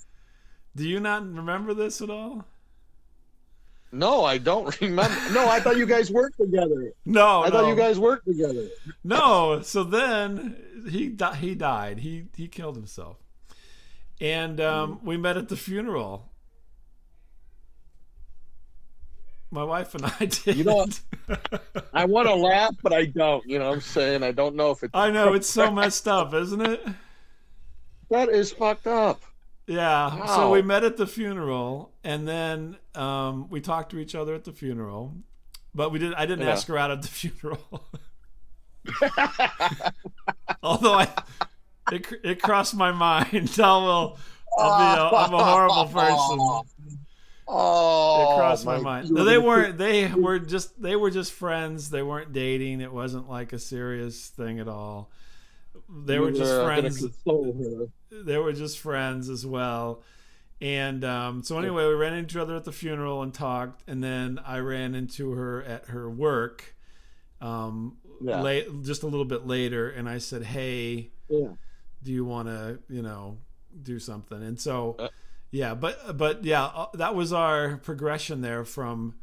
[0.76, 2.46] Do you not remember this at all?
[3.92, 5.18] No, I don't remember.
[5.32, 6.94] No, I thought you guys worked together.
[7.06, 8.68] No, I thought you guys worked together.
[9.04, 10.56] No, so then
[10.90, 12.00] he di- he died.
[12.00, 13.18] He he killed himself,
[14.22, 16.29] and um, we met at the funeral.
[19.52, 20.56] My wife and I did.
[20.58, 21.00] You know what?
[21.94, 23.44] I want to laugh, but I don't.
[23.48, 24.24] You know what I'm saying?
[24.24, 24.92] I don't know if it's.
[24.94, 26.86] I know it's so messed up, isn't it?
[28.10, 29.22] That is fucked up.
[29.68, 30.26] Yeah.
[30.28, 34.44] So we met at the funeral, and then um, we talked to each other at
[34.44, 35.14] the funeral,
[35.76, 36.14] but we did.
[36.16, 36.54] I didn't Yeah.
[36.54, 37.84] ask her out at the funeral.
[40.64, 41.08] Although I,
[41.92, 43.50] it, it crossed my mind.
[43.60, 44.18] Oh well,
[44.58, 46.40] I'll be a, I'm a horrible person.
[47.52, 49.10] Oh, It crossed my mind.
[49.10, 49.78] No, they weren't.
[49.78, 50.80] They were just.
[50.82, 51.90] They were just friends.
[51.90, 52.82] They weren't dating.
[52.82, 55.10] It wasn't like a serious thing at all.
[55.90, 57.06] They you were just gonna friends.
[58.12, 60.04] They were just friends as well.
[60.62, 64.04] And um, so anyway, we ran into each other at the funeral and talked, and
[64.04, 66.76] then I ran into her at her work,
[67.42, 68.42] um, Yeah.
[68.42, 71.54] late, just a little bit later, and I said, "Hey, Yeah.
[72.04, 73.38] do you want to, you know,
[73.84, 74.44] do something.
[74.44, 75.08] And so, Uh.
[75.52, 79.16] Yeah, but but yeah, uh, that was our progression there from.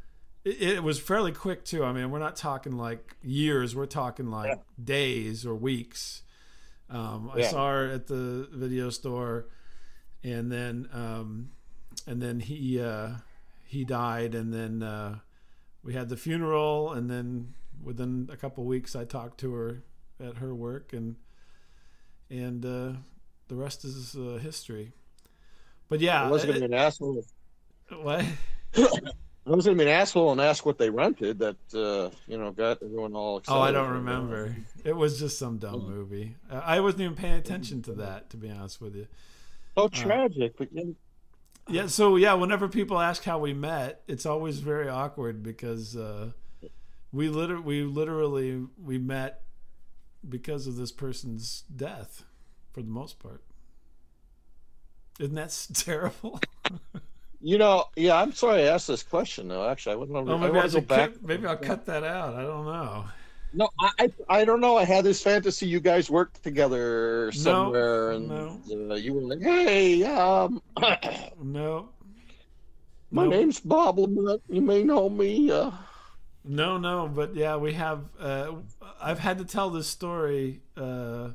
[0.43, 1.83] It, it was fairly quick too.
[1.83, 3.75] I mean, we're not talking like years.
[3.75, 4.55] We're talking like Yeah.
[4.83, 6.23] days or weeks.
[6.89, 9.47] Um, I saw her at the video store,
[10.23, 11.51] and then um,
[12.05, 13.09] and then he uh,
[13.65, 15.19] he died, and then uh,
[15.83, 17.53] we had the funeral, and then
[17.83, 19.83] within a couple weeks, I talked to her
[20.19, 21.17] at her work, and
[22.29, 22.93] and uh,
[23.49, 24.93] the rest is uh, history.
[25.89, 27.23] But yeah, I wasn't going to be an asshole.
[28.01, 28.25] what?
[28.75, 32.37] I was going to be an asshole and ask what they rented that uh, you
[32.37, 33.57] know got everyone all excited.
[33.57, 34.55] Oh, I don't remember.
[34.83, 36.35] It was just some dumb movie.
[36.51, 39.07] Uh, I wasn't even paying attention to that, to be honest with you.
[39.77, 40.83] So tragic, but yeah,
[41.69, 46.31] Yeah, so yeah, whenever people ask how we met, it's always very awkward because uh,
[47.13, 49.43] we liter- we literally we met
[50.27, 52.25] because of this person's death,
[52.73, 53.43] for the most part.
[55.19, 56.39] Isn't that terrible?
[57.41, 58.15] you know, yeah.
[58.15, 59.67] I'm sorry I asked this question though.
[59.69, 60.17] Actually, I wouldn't.
[60.17, 61.13] Oh, maybe I, want to go should back.
[61.13, 62.35] cut, maybe I'll cut that out.
[62.35, 63.05] I don't know.
[63.53, 64.75] No, I, I, don't know.
[64.77, 68.59] I had this fantasy you guys worked together somewhere, and no.
[68.91, 70.61] Uh, you were like, "Hey, um,
[71.41, 71.89] No.
[73.09, 73.31] my Nope.
[73.31, 74.41] name's Bob LeMent.
[74.49, 75.71] You may know me." Uh,
[76.43, 78.01] No, no, but yeah, we have.
[78.19, 78.55] Uh,
[79.01, 81.29] I've had to tell this story uh,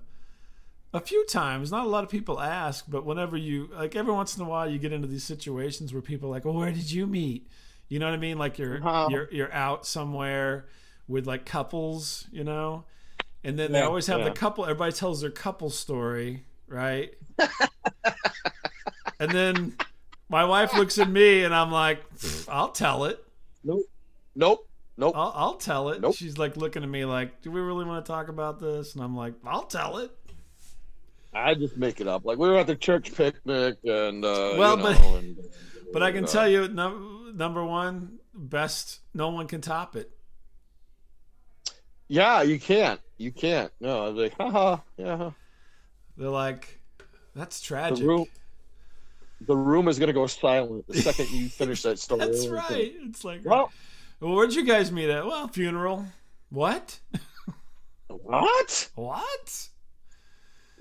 [0.94, 1.70] a few times.
[1.70, 4.68] Not a lot of people ask, but whenever you like, every once in a while,
[4.68, 7.48] you get into these situations where people are like, "Well, where did you meet?"
[7.88, 8.38] You know what I mean?
[8.38, 9.08] Like you're Uh-huh.
[9.10, 10.66] you're you're out somewhere
[11.08, 12.84] with like couples, you know,
[13.44, 14.26] and then they always have yeah.
[14.26, 14.64] the couple.
[14.64, 17.14] Everybody tells their couple story, right?
[19.20, 19.76] and then
[20.28, 22.02] my wife looks at me, and I'm like,
[22.48, 23.22] "I'll tell it."
[23.64, 23.84] nope,
[24.34, 25.14] nope, nope.
[25.16, 26.00] I'll, I'll tell it.
[26.00, 26.16] Nope.
[26.16, 29.04] She's like looking at me like, "Do we really want to talk about this?" And
[29.04, 30.10] I'm like, "I'll tell it."
[31.34, 32.24] I just make it up.
[32.24, 35.38] Like we were at the church picnic, and uh, Well, you but- and,
[35.92, 39.00] But I can uh, tell you, num- number one, best.
[39.12, 40.10] No one can top it.
[42.08, 42.98] Yeah, you can't.
[43.18, 43.70] You can't.
[43.80, 45.30] No, I was like, haha, yeah.
[46.16, 46.80] They're like,
[47.34, 48.24] "That's The tragic." room,
[49.42, 52.20] the room is gonna go silent the second you finish that story.
[52.20, 52.94] That's right.
[53.02, 53.70] It's like, Well,
[54.20, 55.26] well, where'd you guys meet at?
[55.26, 56.06] Well, funeral.
[56.50, 57.00] What?
[58.08, 58.88] what?
[58.94, 59.68] What?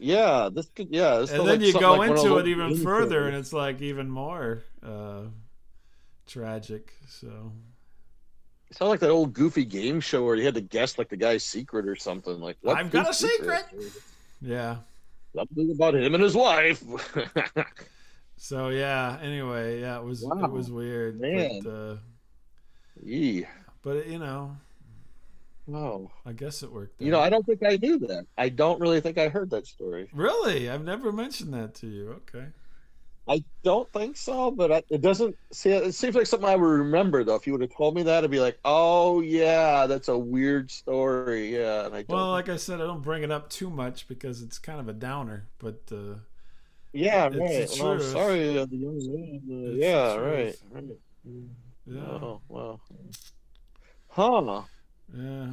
[0.01, 0.87] Yeah, this could.
[0.89, 3.81] Yeah, this And then like you go like into it even further, and it's like
[3.81, 5.23] even more uh,
[6.27, 6.91] tragic.
[7.07, 7.51] So
[8.71, 11.17] It sounded like that old goofy game show where you had to guess like the
[11.17, 12.39] guy's secret or something.
[12.39, 13.65] Like, I've got a secret.
[14.41, 14.77] yeah.
[15.35, 16.83] Something about him and his wife.
[18.43, 19.19] So yeah.
[19.21, 20.45] Anyway, yeah, it was Wow.
[20.45, 21.61] it was weird, Man.
[21.63, 21.97] but uh,
[23.03, 23.45] Yee.
[23.83, 24.57] but you know,
[25.65, 26.11] Wow.
[26.25, 27.01] I guess it worked.
[27.01, 27.19] You know.
[27.19, 28.25] I don't think I knew that.
[28.37, 30.09] I don't really think I heard that story.
[30.13, 32.09] really, I've never mentioned that to you.
[32.27, 32.47] Okay.
[33.27, 35.69] I don't think so, but I, it doesn't see.
[35.69, 37.35] It seems like something I would remember though.
[37.35, 40.71] If you would have told me that, I'd be like, "Oh yeah, that's a weird
[40.71, 42.17] story." Yeah, and I don't.
[42.17, 44.87] Well, like I said, I don't bring it up too much because it's kind of
[44.87, 45.47] a downer.
[45.59, 46.15] But uh,
[46.93, 47.57] yeah, it's right.
[47.57, 48.03] the Well, truth.
[48.11, 49.41] sorry, uh, the young man.
[49.49, 50.55] Uh, yeah, right.
[50.71, 50.85] right.
[51.85, 52.79] yeah, Oh wow.
[54.09, 54.63] Huh.
[55.15, 55.49] Yeah.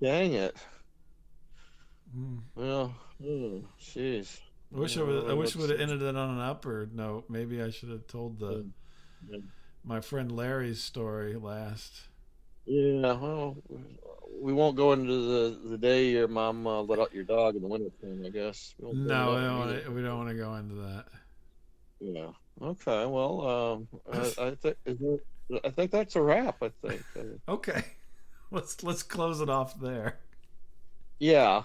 [0.00, 0.56] Dang it.
[2.16, 2.40] Mm.
[2.54, 4.40] Well, oh, jeez.
[4.74, 5.30] I wish I would.
[5.30, 7.24] I wish would have ended it on an upper note.
[7.28, 8.66] Maybe I should have told the
[9.28, 9.38] Yeah.
[9.84, 12.02] my friend Larry's story last.
[12.66, 13.56] Yeah, well,
[14.40, 17.62] we won't go into the, the day your mom uh, let out your dog in
[17.62, 18.74] the wintertime, I guess.
[18.78, 21.04] We No, we don't, wanna, we don't want to go into that.
[22.00, 22.30] Yeah.
[22.60, 23.06] Okay.
[23.06, 24.76] Well, um, I, I think
[25.64, 26.62] I think that's a wrap.
[26.62, 27.02] I think.
[27.48, 27.84] Okay,
[28.50, 30.18] let's let's close it off there.
[31.18, 31.64] yeah.